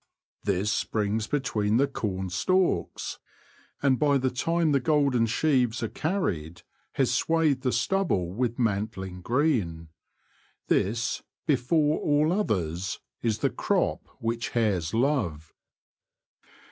This 0.45 0.71
springs 0.71 1.27
between 1.27 1.77
the 1.77 1.85
corn 1.85 2.31
stalks, 2.31 3.19
and 3.83 3.99
by 3.99 4.17
the 4.17 4.31
time 4.31 4.71
the 4.71 4.79
golden 4.79 5.27
sheaves 5.27 5.83
are 5.83 5.89
carried, 5.89 6.63
has 6.93 7.13
swathed 7.13 7.61
the 7.61 7.71
stubble 7.71 8.33
with 8.33 8.57
mantling 8.57 9.21
green. 9.21 9.89
This, 10.69 11.21
before 11.45 11.99
all 11.99 12.33
others, 12.33 12.99
is 13.21 13.37
the 13.45 13.51
crop 13.51 14.07
which 14.19 14.49
hares 14.49 14.91
love. 14.95 15.53